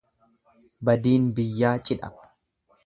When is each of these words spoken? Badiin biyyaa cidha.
Badiin 0.89 1.29
biyyaa 1.41 1.77
cidha. 1.91 2.13